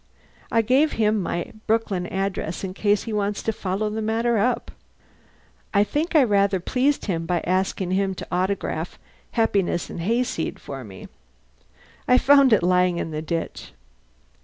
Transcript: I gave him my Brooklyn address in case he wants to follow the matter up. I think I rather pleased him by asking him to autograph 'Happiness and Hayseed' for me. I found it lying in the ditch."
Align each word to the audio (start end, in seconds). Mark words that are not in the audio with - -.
I 0.51 0.63
gave 0.63 0.93
him 0.93 1.21
my 1.21 1.51
Brooklyn 1.67 2.07
address 2.07 2.63
in 2.63 2.73
case 2.73 3.03
he 3.03 3.13
wants 3.13 3.43
to 3.43 3.53
follow 3.53 3.87
the 3.87 4.01
matter 4.01 4.39
up. 4.39 4.71
I 5.75 5.83
think 5.83 6.15
I 6.15 6.23
rather 6.23 6.59
pleased 6.59 7.05
him 7.05 7.27
by 7.27 7.41
asking 7.41 7.91
him 7.91 8.15
to 8.15 8.27
autograph 8.31 8.97
'Happiness 9.33 9.91
and 9.91 9.99
Hayseed' 10.01 10.59
for 10.59 10.83
me. 10.83 11.07
I 12.07 12.17
found 12.17 12.51
it 12.51 12.63
lying 12.63 12.97
in 12.97 13.11
the 13.11 13.21
ditch." 13.21 13.73